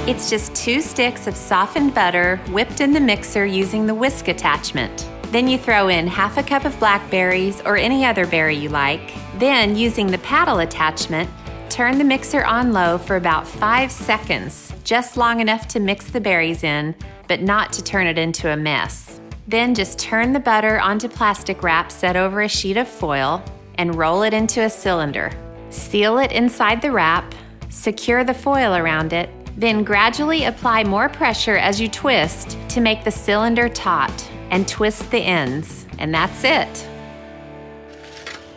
It's 0.07 0.31
just 0.31 0.55
two 0.55 0.81
sticks 0.81 1.27
of 1.27 1.35
softened 1.35 1.97
butter 1.97 2.37
whipped 2.51 2.81
in 2.81 2.93
the 2.93 3.01
mixer 3.01 3.45
using 3.45 3.87
the 3.87 3.95
whisk 3.95 4.29
attachment. 4.29 5.11
Then 5.33 5.49
you 5.49 5.59
throw 5.59 5.89
in 5.89 6.07
half 6.07 6.39
a 6.39 6.45
cup 6.45 6.65
of 6.65 6.79
blackberries 6.79 7.61
or 7.63 7.77
any 7.77 8.05
other 8.05 8.25
berry 8.25 8.55
you 8.55 8.69
like. 8.69 9.13
Then, 9.41 9.75
using 9.75 10.09
the 10.09 10.19
paddle 10.19 10.59
attachment, 10.59 11.31
turn 11.71 11.97
the 11.97 12.05
mixer 12.05 12.45
on 12.45 12.75
low 12.75 12.99
for 12.99 13.17
about 13.17 13.49
five 13.49 13.91
seconds, 13.91 14.71
just 14.85 15.17
long 15.17 15.41
enough 15.41 15.67
to 15.69 15.81
mix 15.81 16.11
the 16.11 16.21
berries 16.21 16.63
in, 16.63 16.95
but 17.27 17.41
not 17.41 17.73
to 17.73 17.83
turn 17.83 18.07
it 18.07 18.19
into 18.19 18.53
a 18.53 18.57
mess. 18.57 19.19
Then 19.49 19.75
just 19.75 19.99
turn 19.99 20.35
the 20.35 20.41
butter 20.41 20.79
onto 20.79 21.09
plastic 21.09 21.63
wrap 21.63 21.91
set 21.91 22.19
over 22.19 22.43
a 22.43 22.49
sheet 22.49 22.77
of 22.77 22.87
foil 22.87 23.43
and 23.77 23.95
roll 23.95 24.25
it 24.25 24.35
into 24.35 24.61
a 24.61 24.69
cylinder. 24.69 25.33
Seal 25.71 26.19
it 26.19 26.33
inside 26.33 26.83
the 26.83 26.93
wrap, 26.93 27.35
secure 27.71 28.25
the 28.25 28.35
foil 28.35 28.75
around 28.75 29.15
it, 29.15 29.31
then 29.57 29.85
gradually 29.85 30.45
apply 30.45 30.85
more 30.85 31.09
pressure 31.09 31.57
as 31.57 31.81
you 31.81 31.89
twist 31.89 32.59
to 32.69 32.83
make 32.83 33.05
the 33.05 33.11
cylinder 33.11 33.71
taut 33.71 34.31
and 34.51 34.69
twist 34.69 35.11
the 35.11 35.21
ends, 35.21 35.87
and 35.99 36.13
that's 36.13 36.45
it. 36.45 36.90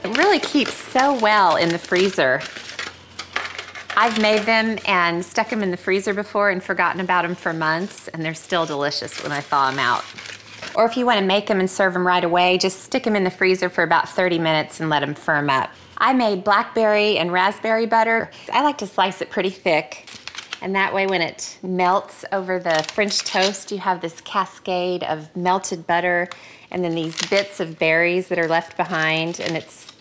It 0.03 0.17
really 0.17 0.39
keeps 0.39 0.73
so 0.73 1.17
well 1.19 1.55
in 1.55 1.69
the 1.69 1.77
freezer. 1.77 2.41
I've 3.95 4.21
made 4.21 4.41
them 4.41 4.77
and 4.85 5.23
stuck 5.23 5.49
them 5.49 5.63
in 5.63 5.71
the 5.71 5.77
freezer 5.77 6.13
before 6.13 6.49
and 6.49 6.61
forgotten 6.61 6.99
about 6.99 7.21
them 7.23 7.35
for 7.35 7.53
months, 7.53 8.09
and 8.09 8.23
they're 8.23 8.33
still 8.33 8.65
delicious 8.65 9.23
when 9.23 9.31
I 9.31 9.39
thaw 9.39 9.69
them 9.69 9.79
out. 9.79 10.03
Or 10.75 10.85
if 10.85 10.97
you 10.97 11.05
want 11.05 11.19
to 11.19 11.25
make 11.25 11.47
them 11.47 11.59
and 11.59 11.69
serve 11.69 11.93
them 11.93 12.05
right 12.05 12.23
away, 12.23 12.57
just 12.57 12.81
stick 12.81 13.03
them 13.03 13.15
in 13.15 13.23
the 13.23 13.31
freezer 13.31 13.69
for 13.69 13.83
about 13.83 14.09
30 14.09 14.39
minutes 14.39 14.79
and 14.79 14.89
let 14.89 14.99
them 14.99 15.13
firm 15.13 15.49
up. 15.49 15.69
I 15.97 16.13
made 16.13 16.43
blackberry 16.43 17.17
and 17.17 17.31
raspberry 17.31 17.85
butter. 17.85 18.29
I 18.51 18.63
like 18.63 18.79
to 18.79 18.87
slice 18.87 19.21
it 19.21 19.29
pretty 19.29 19.51
thick 19.51 20.09
and 20.63 20.73
that 20.75 20.93
way, 20.93 21.07
when 21.07 21.21
it 21.21 21.57
melts 21.61 22.23
over 22.31 22.57
the 22.57 22.85
French 22.93 23.19
toast, 23.25 23.69
you 23.69 23.79
have 23.79 23.99
this 23.99 24.21
cascade 24.21 25.03
of 25.03 25.35
melted 25.35 25.85
butter 25.85 26.29
and 26.71 26.81
then 26.81 26.95
these 26.95 27.21
bits 27.27 27.59
of 27.59 27.77
berries 27.77 28.29
that 28.29 28.39
are 28.39 28.47
left 28.47 28.77
behind, 28.77 29.41
and 29.41 29.57
it's 29.57 29.92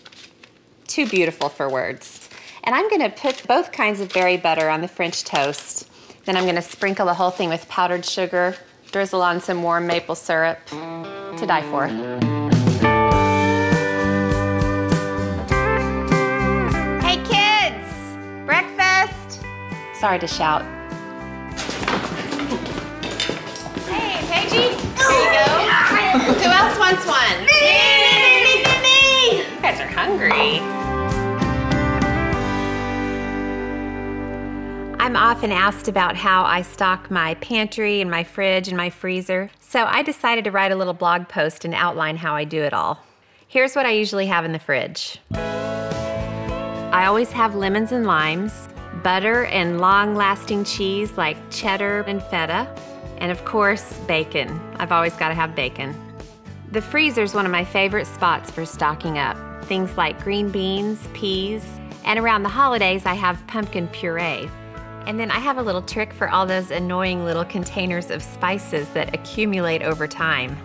too 0.87 1.07
beautiful 1.07 1.49
for 1.49 1.69
words. 1.69 2.29
And 2.63 2.75
I'm 2.75 2.89
gonna 2.89 3.09
put 3.09 3.45
both 3.47 3.71
kinds 3.71 3.99
of 3.99 4.11
berry 4.13 4.37
butter 4.37 4.69
on 4.69 4.81
the 4.81 4.87
French 4.87 5.23
toast. 5.23 5.89
Then 6.25 6.37
I'm 6.37 6.45
gonna 6.45 6.61
sprinkle 6.61 7.05
the 7.05 7.13
whole 7.13 7.31
thing 7.31 7.49
with 7.49 7.67
powdered 7.67 8.05
sugar, 8.05 8.55
drizzle 8.91 9.21
on 9.21 9.41
some 9.41 9.63
warm 9.63 9.87
maple 9.87 10.15
syrup 10.15 10.59
to 10.67 11.45
die 11.45 11.63
for. 11.63 11.87
Hey 17.01 17.17
kids, 17.23 18.45
breakfast. 18.45 19.41
Sorry 19.99 20.19
to 20.19 20.27
shout. 20.27 20.82
Hungry. 30.17 30.59
I'm 34.99 35.15
often 35.15 35.51
asked 35.51 35.87
about 35.87 36.15
how 36.15 36.43
I 36.43 36.61
stock 36.61 37.11
my 37.11 37.33
pantry 37.35 37.99
and 37.99 38.09
my 38.09 38.23
fridge 38.23 38.67
and 38.67 38.77
my 38.77 38.89
freezer, 38.89 39.49
so 39.59 39.83
I 39.85 40.01
decided 40.01 40.45
to 40.45 40.51
write 40.51 40.71
a 40.71 40.75
little 40.75 40.93
blog 40.93 41.27
post 41.27 41.65
and 41.65 41.73
outline 41.73 42.17
how 42.17 42.35
I 42.35 42.45
do 42.45 42.61
it 42.61 42.73
all. 42.73 42.99
Here's 43.47 43.75
what 43.75 43.85
I 43.85 43.91
usually 43.91 44.27
have 44.27 44.45
in 44.45 44.53
the 44.53 44.59
fridge 44.59 45.19
I 45.33 47.05
always 47.05 47.31
have 47.31 47.55
lemons 47.55 47.91
and 47.91 48.05
limes, 48.05 48.69
butter 49.03 49.45
and 49.45 49.81
long 49.81 50.15
lasting 50.15 50.63
cheese 50.63 51.17
like 51.17 51.37
cheddar 51.51 52.01
and 52.01 52.21
feta, 52.23 52.73
and 53.17 53.31
of 53.31 53.43
course, 53.45 53.97
bacon. 54.07 54.59
I've 54.77 54.91
always 54.91 55.15
got 55.15 55.29
to 55.29 55.35
have 55.35 55.55
bacon. 55.55 55.95
The 56.71 56.81
freezer 56.81 57.23
is 57.23 57.33
one 57.33 57.45
of 57.45 57.51
my 57.51 57.65
favorite 57.65 58.07
spots 58.07 58.49
for 58.49 58.65
stocking 58.65 59.17
up. 59.17 59.37
Things 59.73 59.97
like 59.97 60.23
green 60.23 60.51
beans, 60.51 60.99
peas, 61.15 61.65
and 62.05 62.19
around 62.19 62.43
the 62.43 62.49
holidays, 62.49 63.07
I 63.07 63.15
have 63.15 63.41
pumpkin 63.47 63.87
puree. 63.87 64.47
And 65.07 65.19
then 65.19 65.31
I 65.31 65.39
have 65.39 65.57
a 65.57 65.63
little 65.63 65.81
trick 65.81 66.13
for 66.13 66.29
all 66.29 66.45
those 66.45 66.69
annoying 66.69 67.25
little 67.25 67.43
containers 67.43 68.11
of 68.11 68.21
spices 68.21 68.87
that 68.89 69.15
accumulate 69.15 69.81
over 69.81 70.07
time. 70.07 70.55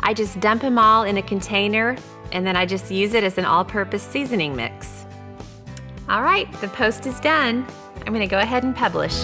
I 0.00 0.12
just 0.12 0.38
dump 0.38 0.60
them 0.60 0.78
all 0.78 1.04
in 1.04 1.16
a 1.16 1.22
container 1.22 1.96
and 2.30 2.46
then 2.46 2.56
I 2.56 2.66
just 2.66 2.90
use 2.90 3.14
it 3.14 3.24
as 3.24 3.38
an 3.38 3.46
all 3.46 3.64
purpose 3.64 4.02
seasoning 4.02 4.54
mix. 4.54 5.06
All 6.10 6.22
right, 6.22 6.46
the 6.60 6.68
post 6.68 7.06
is 7.06 7.18
done. 7.20 7.66
I'm 8.00 8.12
going 8.12 8.20
to 8.20 8.26
go 8.26 8.40
ahead 8.40 8.64
and 8.64 8.76
publish. 8.76 9.16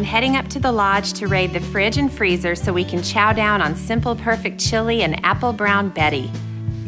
I'm 0.00 0.06
heading 0.06 0.34
up 0.34 0.48
to 0.48 0.58
the 0.58 0.72
lodge 0.72 1.12
to 1.12 1.26
raid 1.26 1.52
the 1.52 1.60
fridge 1.60 1.98
and 1.98 2.10
freezer 2.10 2.54
so 2.54 2.72
we 2.72 2.86
can 2.86 3.02
chow 3.02 3.34
down 3.34 3.60
on 3.60 3.76
Simple 3.76 4.16
Perfect 4.16 4.58
Chili 4.58 5.02
and 5.02 5.22
Apple 5.26 5.52
Brown 5.52 5.90
Betty. 5.90 6.30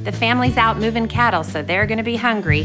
The 0.05 0.13
family's 0.13 0.57
out 0.57 0.79
moving 0.79 1.07
cattle, 1.07 1.45
so 1.45 1.61
they're 1.61 1.87
to 1.99 2.03
be 2.03 2.17
hungry. 2.17 2.63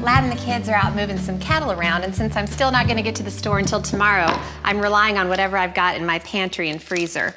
Ladd 0.00 0.24
and 0.24 0.32
the 0.32 0.42
kids 0.42 0.70
are 0.70 0.74
out 0.74 0.96
moving 0.96 1.18
some 1.18 1.38
cattle 1.38 1.70
around, 1.70 2.02
and 2.02 2.14
since 2.14 2.34
I'm 2.34 2.46
still 2.46 2.70
not 2.70 2.86
to 2.96 3.02
get 3.02 3.14
to 3.16 3.22
the 3.22 3.30
store 3.30 3.58
until 3.58 3.82
tomorrow, 3.82 4.40
I'm 4.64 4.80
relying 4.80 5.18
on 5.18 5.28
whatever 5.28 5.58
I've 5.58 5.74
got 5.74 5.94
in 5.94 6.06
my 6.06 6.18
pantry 6.20 6.70
and 6.70 6.82
freezer. 6.82 7.34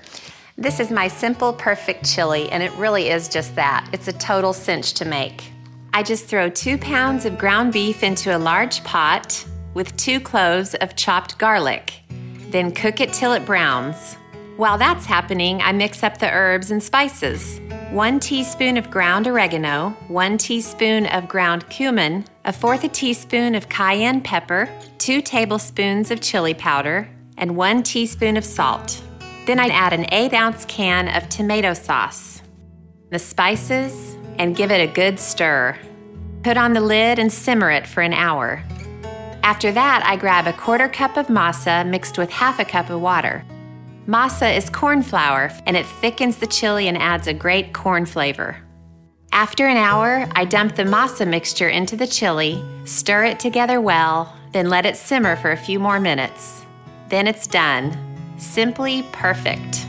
This 0.57 0.79
is 0.79 0.89
my 0.89 1.09
Simple 1.09 1.51
Perfect 1.51 2.05
Chili, 2.05 2.49
and 2.49 2.63
it 2.63 2.71
really 2.75 3.09
is 3.09 3.27
just 3.27 3.57
that. 3.57 3.89
It's 3.91 4.07
a 4.07 4.13
total 4.13 4.53
cinch 4.53 4.93
to 4.93 5.03
make. 5.03 5.51
I 5.93 6.01
just 6.01 6.27
throw 6.27 6.49
two 6.49 6.77
pounds 6.77 7.25
of 7.25 7.37
ground 7.37 7.73
beef 7.73 8.03
into 8.03 8.33
a 8.33 8.39
large 8.39 8.85
pot 8.85 9.45
with 9.73 9.95
two 9.97 10.19
cloves 10.19 10.73
of 10.75 10.95
chopped 10.95 11.37
garlic. 11.37 12.01
Then 12.49 12.71
cook 12.71 12.99
it 12.99 13.13
till 13.13 13.33
it 13.33 13.45
browns. 13.45 14.17
While 14.57 14.77
that's 14.77 15.05
happening, 15.05 15.61
I 15.61 15.71
mix 15.71 16.03
up 16.03 16.17
the 16.17 16.29
herbs 16.29 16.71
and 16.71 16.83
spices. 16.83 17.59
One 17.89 18.19
teaspoon 18.19 18.77
of 18.77 18.91
ground 18.91 19.27
oregano, 19.27 19.95
one 20.07 20.37
teaspoon 20.37 21.07
of 21.07 21.27
ground 21.27 21.67
cumin, 21.69 22.25
a 22.45 22.53
fourth 22.53 22.83
a 22.83 22.87
teaspoon 22.87 23.55
of 23.55 23.69
cayenne 23.69 24.21
pepper, 24.21 24.69
two 24.97 25.21
tablespoons 25.21 26.11
of 26.11 26.21
chili 26.21 26.53
powder, 26.53 27.09
and 27.37 27.55
one 27.55 27.81
teaspoon 27.81 28.37
of 28.37 28.45
salt. 28.45 29.01
Then 29.47 29.59
I 29.59 29.67
add 29.69 29.93
an 29.93 30.05
8 30.11 30.33
ounce 30.33 30.65
can 30.65 31.07
of 31.07 31.27
tomato 31.27 31.73
sauce, 31.73 32.41
the 33.09 33.19
spices, 33.19 34.15
and 34.37 34.55
give 34.55 34.69
it 34.69 34.87
a 34.87 34.93
good 34.93 35.19
stir. 35.19 35.77
Put 36.43 36.57
on 36.57 36.73
the 36.73 36.81
lid 36.81 37.19
and 37.19 37.33
simmer 37.33 37.71
it 37.71 37.87
for 37.87 38.01
an 38.01 38.13
hour. 38.13 38.63
After 39.43 39.71
that, 39.71 40.03
I 40.05 40.17
grab 40.17 40.45
a 40.45 40.53
quarter 40.53 40.87
cup 40.87 41.17
of 41.17 41.27
masa 41.27 41.87
mixed 41.87 42.17
with 42.17 42.29
half 42.29 42.59
a 42.59 42.65
cup 42.65 42.89
of 42.89 43.01
water. 43.01 43.43
Masa 44.07 44.55
is 44.55 44.69
corn 44.69 45.01
flour 45.01 45.51
and 45.65 45.75
it 45.75 45.85
thickens 45.85 46.37
the 46.37 46.47
chili 46.47 46.87
and 46.87 46.97
adds 46.97 47.27
a 47.27 47.33
great 47.33 47.73
corn 47.73 48.05
flavor. 48.05 48.57
After 49.31 49.65
an 49.65 49.77
hour, 49.77 50.27
I 50.35 50.45
dump 50.45 50.75
the 50.75 50.83
masa 50.83 51.27
mixture 51.27 51.69
into 51.69 51.95
the 51.95 52.05
chili, 52.05 52.63
stir 52.85 53.23
it 53.25 53.39
together 53.39 53.81
well, 53.81 54.35
then 54.51 54.69
let 54.69 54.85
it 54.85 54.97
simmer 54.97 55.35
for 55.35 55.51
a 55.51 55.57
few 55.57 55.79
more 55.79 55.99
minutes. 55.99 56.63
Then 57.09 57.27
it's 57.27 57.47
done. 57.47 57.97
Simply 58.37 59.03
perfect. 59.11 59.87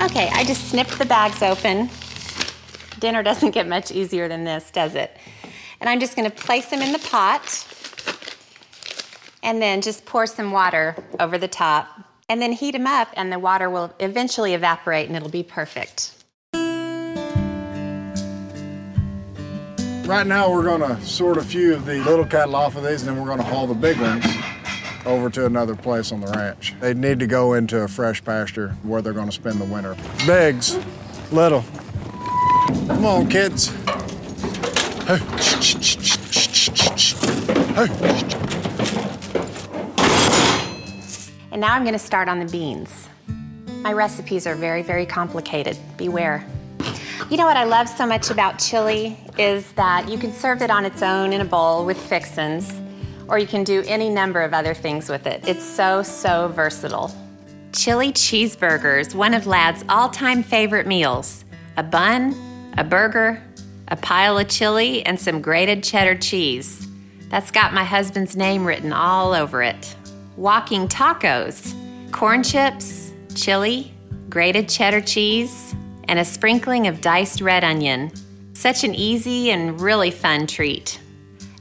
Okay, 0.00 0.28
I 0.32 0.44
just 0.44 0.70
snipped 0.70 0.98
the 0.98 1.04
bags 1.06 1.42
open. 1.42 1.88
Dinner 2.98 3.22
doesn't 3.22 3.50
get 3.50 3.68
much 3.68 3.90
easier 3.92 4.28
than 4.28 4.44
this, 4.44 4.70
does 4.70 4.94
it? 4.94 5.16
And 5.80 5.90
I'm 5.90 6.00
just 6.00 6.16
gonna 6.16 6.30
place 6.30 6.66
them 6.66 6.80
in 6.80 6.92
the 6.92 6.98
pot 6.98 7.66
and 9.46 9.62
then 9.62 9.80
just 9.80 10.04
pour 10.04 10.26
some 10.26 10.50
water 10.50 10.96
over 11.20 11.38
the 11.38 11.48
top 11.48 11.88
and 12.28 12.42
then 12.42 12.50
heat 12.50 12.72
them 12.72 12.86
up 12.86 13.08
and 13.14 13.32
the 13.32 13.38
water 13.38 13.70
will 13.70 13.94
eventually 14.00 14.52
evaporate 14.54 15.06
and 15.06 15.16
it'll 15.16 15.30
be 15.30 15.44
perfect. 15.44 16.12
Right 20.04 20.26
now 20.26 20.52
we're 20.52 20.64
gonna 20.64 21.00
sort 21.00 21.38
a 21.38 21.42
few 21.42 21.74
of 21.74 21.86
the 21.86 22.00
little 22.00 22.24
cattle 22.24 22.56
off 22.56 22.76
of 22.76 22.84
these 22.84 23.02
and 23.02 23.16
then 23.16 23.22
we're 23.22 23.28
gonna 23.28 23.44
haul 23.44 23.68
the 23.68 23.74
big 23.74 23.98
ones 24.00 24.26
over 25.06 25.30
to 25.30 25.46
another 25.46 25.76
place 25.76 26.10
on 26.10 26.20
the 26.20 26.26
ranch. 26.32 26.74
They 26.80 26.92
need 26.92 27.20
to 27.20 27.28
go 27.28 27.54
into 27.54 27.82
a 27.82 27.88
fresh 27.88 28.24
pasture 28.24 28.70
where 28.82 29.00
they're 29.00 29.12
gonna 29.12 29.30
spend 29.30 29.60
the 29.60 29.64
winter. 29.64 29.96
Bigs, 30.26 30.76
little. 31.30 31.64
Come 32.88 33.04
on, 33.04 33.28
kids. 33.28 33.68
Hey. 35.06 35.20
And 41.56 41.62
now 41.62 41.72
I'm 41.72 41.86
gonna 41.86 41.98
start 41.98 42.28
on 42.28 42.38
the 42.38 42.44
beans. 42.44 43.08
My 43.80 43.94
recipes 43.94 44.46
are 44.46 44.54
very, 44.54 44.82
very 44.82 45.06
complicated. 45.06 45.78
Beware. 45.96 46.44
You 47.30 47.38
know 47.38 47.46
what 47.46 47.56
I 47.56 47.64
love 47.64 47.88
so 47.88 48.04
much 48.04 48.28
about 48.28 48.58
chili 48.58 49.18
is 49.38 49.72
that 49.72 50.06
you 50.06 50.18
can 50.18 50.34
serve 50.34 50.60
it 50.60 50.70
on 50.70 50.84
its 50.84 51.00
own 51.00 51.32
in 51.32 51.40
a 51.40 51.46
bowl 51.46 51.86
with 51.86 51.96
fixins, 51.96 52.78
or 53.26 53.38
you 53.38 53.46
can 53.46 53.64
do 53.64 53.82
any 53.86 54.10
number 54.10 54.42
of 54.42 54.52
other 54.52 54.74
things 54.74 55.08
with 55.08 55.26
it. 55.26 55.48
It's 55.48 55.64
so, 55.64 56.02
so 56.02 56.48
versatile. 56.48 57.10
Chili 57.72 58.12
cheeseburgers, 58.12 59.14
one 59.14 59.32
of 59.32 59.46
Ladd's 59.46 59.82
all 59.88 60.10
time 60.10 60.42
favorite 60.42 60.86
meals. 60.86 61.46
A 61.78 61.82
bun, 61.82 62.34
a 62.76 62.84
burger, 62.84 63.42
a 63.88 63.96
pile 63.96 64.36
of 64.36 64.48
chili, 64.48 65.02
and 65.06 65.18
some 65.18 65.40
grated 65.40 65.82
cheddar 65.82 66.16
cheese. 66.16 66.86
That's 67.30 67.50
got 67.50 67.72
my 67.72 67.84
husband's 67.84 68.36
name 68.36 68.66
written 68.66 68.92
all 68.92 69.32
over 69.32 69.62
it. 69.62 69.96
Walking 70.36 70.86
tacos, 70.86 71.74
corn 72.12 72.42
chips, 72.42 73.10
chili, 73.34 73.94
grated 74.28 74.68
cheddar 74.68 75.00
cheese, 75.00 75.74
and 76.08 76.18
a 76.18 76.26
sprinkling 76.26 76.86
of 76.86 77.00
diced 77.00 77.40
red 77.40 77.64
onion. 77.64 78.12
Such 78.52 78.84
an 78.84 78.94
easy 78.94 79.50
and 79.50 79.80
really 79.80 80.10
fun 80.10 80.46
treat. 80.46 81.00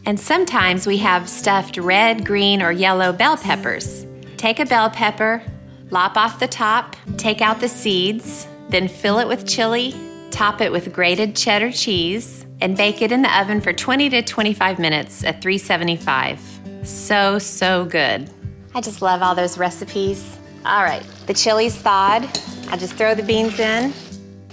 And 0.05 0.19
sometimes 0.19 0.85
we 0.85 0.97
have 0.97 1.29
stuffed 1.29 1.77
red, 1.77 2.25
green, 2.25 2.61
or 2.61 2.73
yellow 2.73 3.13
bell 3.13 3.37
peppers. 3.37 4.05
Take 4.35 4.59
a 4.59 4.65
bell 4.65 4.89
pepper, 4.89 5.41
lop 5.89 6.17
off 6.17 6.41
the 6.41 6.47
top, 6.47 6.97
take 7.15 7.39
out 7.39 7.61
the 7.61 7.69
seeds, 7.69 8.45
then 8.67 8.89
fill 8.89 9.19
it 9.19 9.27
with 9.29 9.47
chili, 9.47 9.95
top 10.31 10.59
it 10.59 10.71
with 10.71 10.91
grated 10.91 11.33
cheddar 11.33 11.71
cheese, 11.71 12.45
and 12.59 12.75
bake 12.75 13.01
it 13.01 13.13
in 13.13 13.21
the 13.21 13.39
oven 13.39 13.61
for 13.61 13.71
20 13.71 14.09
to 14.09 14.21
25 14.21 14.79
minutes 14.79 15.23
at 15.23 15.41
375. 15.41 16.41
So, 16.83 17.39
so 17.39 17.85
good. 17.85 18.29
I 18.75 18.81
just 18.81 19.01
love 19.01 19.21
all 19.21 19.33
those 19.33 19.57
recipes. 19.57 20.37
All 20.65 20.83
right, 20.83 21.01
the 21.27 21.33
chili's 21.33 21.77
thawed. 21.77 22.23
I 22.69 22.75
just 22.75 22.95
throw 22.95 23.15
the 23.15 23.23
beans 23.23 23.57
in. 23.57 23.93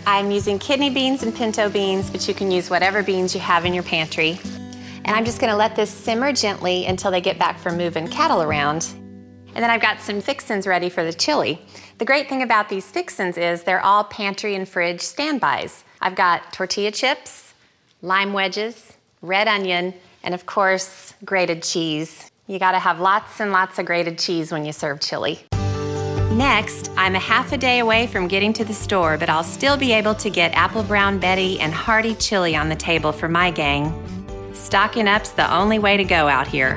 I'm 0.06 0.30
using 0.30 0.60
kidney 0.60 0.90
beans 0.90 1.24
and 1.24 1.34
pinto 1.34 1.68
beans, 1.68 2.08
but 2.08 2.28
you 2.28 2.32
can 2.32 2.48
use 2.48 2.70
whatever 2.70 3.02
beans 3.02 3.34
you 3.34 3.40
have 3.40 3.64
in 3.64 3.74
your 3.74 3.82
pantry. 3.82 4.38
And 5.04 5.08
I'm 5.08 5.24
just 5.24 5.40
gonna 5.40 5.56
let 5.56 5.74
this 5.74 5.90
simmer 5.90 6.32
gently 6.32 6.86
until 6.86 7.10
they 7.10 7.20
get 7.20 7.36
back 7.36 7.58
from 7.58 7.76
moving 7.76 8.06
cattle 8.06 8.42
around. 8.42 8.86
And 8.94 9.56
then 9.56 9.70
I've 9.70 9.82
got 9.82 10.00
some 10.00 10.20
fixins 10.20 10.68
ready 10.68 10.88
for 10.88 11.02
the 11.02 11.12
chili. 11.12 11.60
The 11.98 12.04
great 12.04 12.28
thing 12.28 12.42
about 12.42 12.68
these 12.68 12.88
fixins 12.88 13.36
is 13.36 13.64
they're 13.64 13.84
all 13.84 14.04
pantry 14.04 14.54
and 14.54 14.68
fridge 14.68 15.00
standbys. 15.00 15.82
I've 16.00 16.14
got 16.14 16.52
tortilla 16.52 16.92
chips, 16.92 17.54
lime 18.02 18.32
wedges, 18.32 18.92
red 19.20 19.48
onion, 19.48 19.94
and 20.22 20.32
of 20.32 20.46
course, 20.46 21.14
grated 21.24 21.64
cheese. 21.64 22.31
You 22.52 22.58
gotta 22.58 22.78
have 22.78 23.00
lots 23.00 23.40
and 23.40 23.50
lots 23.50 23.78
of 23.78 23.86
grated 23.86 24.18
cheese 24.18 24.52
when 24.52 24.66
you 24.66 24.72
serve 24.72 25.00
chili. 25.00 25.40
Next, 26.32 26.90
I'm 26.98 27.14
a 27.14 27.18
half 27.18 27.50
a 27.52 27.56
day 27.56 27.78
away 27.78 28.06
from 28.06 28.28
getting 28.28 28.52
to 28.52 28.62
the 28.62 28.74
store, 28.74 29.16
but 29.16 29.30
I'll 29.30 29.42
still 29.42 29.78
be 29.78 29.90
able 29.92 30.14
to 30.16 30.28
get 30.28 30.52
Apple 30.52 30.82
Brown 30.82 31.18
Betty 31.18 31.58
and 31.60 31.72
hearty 31.72 32.14
chili 32.14 32.54
on 32.54 32.68
the 32.68 32.76
table 32.76 33.10
for 33.10 33.26
my 33.26 33.50
gang. 33.50 33.90
Stocking 34.52 35.08
up's 35.08 35.30
the 35.30 35.50
only 35.50 35.78
way 35.78 35.96
to 35.96 36.04
go 36.04 36.28
out 36.28 36.46
here. 36.46 36.76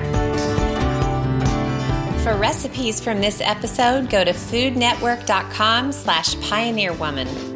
For 2.24 2.38
recipes 2.38 3.01
from 3.01 3.20
this 3.20 3.41
episode, 3.41 4.10
go 4.10 4.24
to 4.24 4.32
foodnetwork.com 4.32 5.91
slash 5.91 6.36
pioneerwoman. 6.36 7.54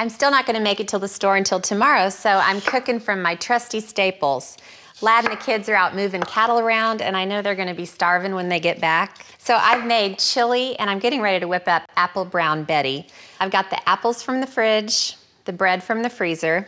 I'm 0.00 0.08
still 0.08 0.30
not 0.30 0.46
going 0.46 0.56
to 0.56 0.62
make 0.62 0.80
it 0.80 0.88
till 0.88 0.98
the 0.98 1.08
store 1.08 1.36
until 1.36 1.60
tomorrow, 1.60 2.08
so 2.08 2.30
I'm 2.30 2.62
cooking 2.62 3.00
from 3.00 3.20
my 3.20 3.34
trusty 3.34 3.80
staples. 3.80 4.56
Ladd 5.02 5.26
and 5.26 5.32
the 5.34 5.36
kids 5.36 5.68
are 5.68 5.74
out 5.74 5.94
moving 5.94 6.22
cattle 6.22 6.58
around, 6.58 7.02
and 7.02 7.14
I 7.14 7.26
know 7.26 7.42
they're 7.42 7.54
going 7.54 7.68
to 7.68 7.74
be 7.74 7.84
starving 7.84 8.34
when 8.34 8.48
they 8.48 8.60
get 8.60 8.80
back. 8.80 9.26
So 9.36 9.56
I've 9.56 9.84
made 9.84 10.18
chili, 10.18 10.74
and 10.78 10.88
I'm 10.88 11.00
getting 11.00 11.20
ready 11.20 11.38
to 11.40 11.46
whip 11.46 11.68
up 11.68 11.82
apple 11.96 12.24
brown 12.24 12.64
Betty. 12.64 13.08
I've 13.40 13.50
got 13.50 13.68
the 13.68 13.86
apples 13.86 14.22
from 14.22 14.40
the 14.40 14.46
fridge, 14.46 15.18
the 15.44 15.52
bread 15.52 15.82
from 15.82 16.02
the 16.02 16.08
freezer, 16.08 16.66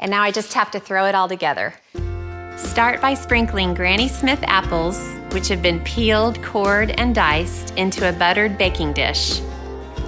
and 0.00 0.10
now 0.10 0.22
I 0.24 0.32
just 0.32 0.52
have 0.54 0.72
to 0.72 0.80
throw 0.80 1.06
it 1.06 1.14
all 1.14 1.28
together. 1.28 1.74
Start 2.56 3.00
by 3.00 3.14
sprinkling 3.14 3.74
Granny 3.74 4.08
Smith 4.08 4.42
apples, 4.42 5.14
which 5.30 5.46
have 5.46 5.62
been 5.62 5.78
peeled, 5.84 6.42
cored, 6.42 6.90
and 6.98 7.14
diced, 7.14 7.76
into 7.76 8.08
a 8.08 8.12
buttered 8.12 8.58
baking 8.58 8.92
dish. 8.92 9.40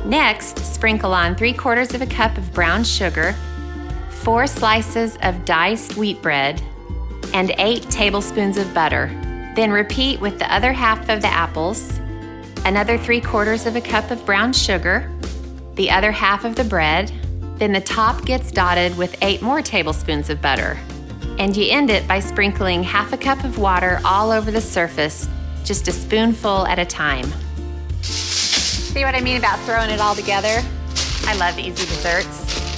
Next, 0.05 0.59
sprinkle 0.59 1.15
on 1.15 1.35
three 1.35 1.55
quarters 1.55 1.95
of 1.95 2.03
a 2.03 2.07
cup 2.07 2.37
of 2.37 2.53
brown 2.53 2.85
sugar, 2.85 3.35
four 4.11 4.47
slices 4.47 5.17
of 5.23 5.45
diced 5.47 5.97
wheat 5.97 6.21
bread, 6.21 6.63
and 7.33 7.55
eight 7.57 7.89
tablespoons 7.91 8.59
of 8.59 8.73
butter. 8.75 9.09
Then 9.57 9.71
repeat 9.71 10.21
with 10.21 10.39
the 10.39 10.53
other 10.53 10.73
half 10.73 11.09
of 11.09 11.23
the 11.23 11.29
apples, 11.29 11.99
another 12.67 12.99
three 12.99 13.21
quarters 13.21 13.65
of 13.65 13.77
a 13.77 13.81
cup 13.81 14.11
of 14.11 14.25
brown 14.27 14.53
sugar, 14.53 15.11
the 15.75 15.91
other 15.91 16.13
half 16.13 16.45
of 16.45 16.55
the 16.55 16.65
bread, 16.65 17.11
then 17.57 17.73
the 17.73 17.81
top 17.81 18.25
gets 18.27 18.51
dotted 18.51 18.97
with 18.99 19.17
eight 19.23 19.41
more 19.41 19.63
tablespoons 19.63 20.29
of 20.29 20.43
butter. 20.43 20.79
And 21.39 21.57
you 21.57 21.71
end 21.71 21.91
it 21.91 22.07
by 22.07 22.21
sprinkling 22.21 22.83
half 22.83 23.13
a 23.13 23.17
cup 23.17 23.43
of 23.43 23.59
water 23.59 24.01
all 24.05 24.31
over 24.31 24.51
the 24.51 24.61
surface, 24.61 25.29
just 25.65 25.89
a 25.89 25.93
spoonful 25.93 26.67
at 26.67 26.79
a 26.79 26.85
time. 26.85 27.33
See 28.95 29.03
what 29.03 29.17
I 29.17 29.21
mean 29.21 29.39
about 29.39 29.59
throwing 29.67 29.91
it 29.91 29.99
all 29.99 30.15
together? 30.15 30.63
I 31.27 31.35
love 31.37 31.59
easy 31.59 31.85
desserts. 31.85 32.71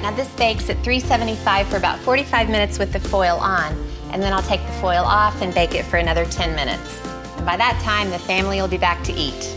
Now 0.00 0.12
this 0.14 0.28
bakes 0.36 0.70
at 0.70 0.76
375 0.84 1.66
for 1.66 1.78
about 1.78 1.98
45 1.98 2.48
minutes 2.48 2.78
with 2.78 2.92
the 2.92 3.00
foil 3.00 3.38
on, 3.38 3.72
and 4.12 4.22
then 4.22 4.32
I'll 4.32 4.42
take 4.42 4.64
the 4.64 4.72
foil 4.74 5.02
off 5.02 5.42
and 5.42 5.52
bake 5.52 5.74
it 5.74 5.84
for 5.84 5.96
another 5.96 6.24
10 6.26 6.54
minutes. 6.54 7.04
And 7.38 7.44
by 7.44 7.56
that 7.56 7.80
time, 7.82 8.10
the 8.10 8.20
family 8.20 8.60
will 8.60 8.68
be 8.68 8.78
back 8.78 9.02
to 9.02 9.12
eat. 9.14 9.56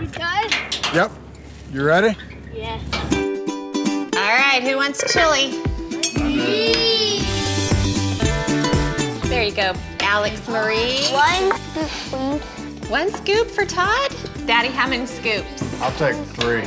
You 0.00 0.08
done? 0.08 0.50
Yep. 0.92 1.12
You 1.72 1.84
ready? 1.84 2.16
Yeah. 2.52 2.80
All 4.16 4.34
right, 4.34 4.60
who 4.64 4.74
wants 4.74 5.04
chili? 5.12 5.62
There 9.38 9.46
you 9.46 9.54
go, 9.54 9.72
Alex 10.00 10.48
Marie. 10.48 11.06
One, 11.12 11.52
please. 11.72 12.90
One 12.90 13.08
scoop 13.12 13.46
for 13.46 13.64
Todd? 13.64 14.12
Daddy, 14.46 14.66
how 14.66 14.88
many 14.88 15.06
scoops? 15.06 15.80
I'll 15.80 15.92
take 15.92 16.16
three 16.34 16.62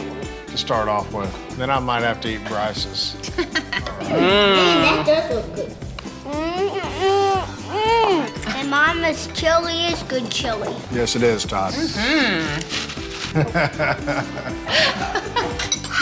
to 0.48 0.58
start 0.58 0.88
off 0.88 1.12
with. 1.12 1.58
Then 1.58 1.70
I 1.70 1.80
might 1.80 2.02
have 2.02 2.22
to 2.22 2.30
eat 2.30 2.46
Bryce's. 2.46 3.18
That 4.08 5.06
does 5.06 5.36
look 5.36 5.54
good. 5.54 5.76
And 8.56 8.70
Mama's 8.70 9.28
chili 9.34 9.88
is 9.88 10.02
good 10.04 10.32
chili. 10.32 10.74
Yes, 10.94 11.18
it 11.18 11.24
is, 11.24 11.44
Todd. 11.44 11.74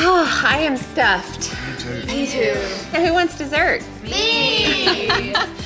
Oh, 0.02 0.42
I 0.46 0.60
am 0.60 0.78
stuffed. 0.78 1.52
Me 2.06 2.28
too. 2.28 2.54
Now, 2.94 3.04
who 3.08 3.14
wants 3.14 3.36
dessert? 3.40 3.84
Me. 4.04 5.34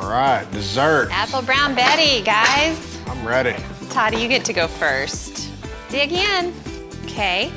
All 0.00 0.08
right, 0.08 0.50
dessert. 0.50 1.08
Apple 1.10 1.42
Brown 1.42 1.74
Betty, 1.74 2.22
guys. 2.22 2.98
I'm 3.06 3.26
ready. 3.26 3.54
Toddy, 3.90 4.16
you 4.16 4.28
get 4.28 4.44
to 4.46 4.52
go 4.54 4.66
first. 4.66 5.50
Dig 5.90 6.12
in. 6.12 6.54
Okay. 7.04 7.52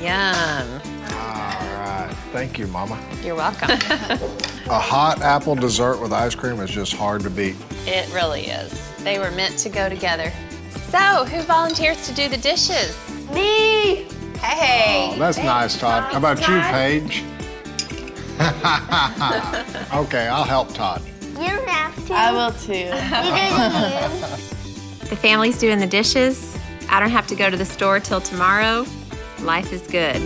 Yum. 0.00 0.80
All 1.12 1.68
right. 1.76 2.10
Thank 2.32 2.58
you, 2.58 2.66
Mama. 2.68 2.98
You're 3.22 3.34
welcome. 3.34 3.70
A 4.70 4.78
hot 4.78 5.20
apple 5.20 5.54
dessert 5.54 6.00
with 6.00 6.12
ice 6.12 6.34
cream 6.34 6.58
is 6.60 6.70
just 6.70 6.94
hard 6.94 7.22
to 7.22 7.30
beat. 7.30 7.56
it 7.86 8.10
really 8.14 8.46
is. 8.46 8.72
They 8.98 9.18
were 9.18 9.30
meant 9.32 9.58
to 9.58 9.68
go 9.68 9.88
together. 9.88 10.32
So, 10.90 11.24
who 11.24 11.42
volunteers 11.42 12.06
to 12.06 12.14
do 12.14 12.28
the 12.28 12.36
dishes? 12.38 12.96
Me. 13.32 14.06
Hey. 14.40 15.10
Oh, 15.14 15.18
that's 15.18 15.38
nice, 15.38 15.78
Todd. 15.78 16.12
How 16.12 16.18
about 16.18 16.40
you, 16.40 16.60
Paige? 16.60 17.24
okay, 19.94 20.28
I'll 20.28 20.44
help 20.44 20.72
Todd. 20.72 21.02
You 21.22 21.48
don't 21.48 21.68
have 21.68 22.06
to. 22.06 22.14
I 22.14 22.32
will 22.32 22.52
too. 22.52 22.88
The 25.08 25.16
family's 25.16 25.58
doing 25.58 25.78
the 25.78 25.86
dishes. 25.86 26.58
I 26.90 27.00
don't 27.00 27.08
have 27.08 27.26
to 27.28 27.34
go 27.34 27.48
to 27.48 27.56
the 27.56 27.64
store 27.64 27.98
till 27.98 28.20
tomorrow. 28.20 28.84
Life 29.40 29.72
is 29.72 29.86
good. 29.86 30.20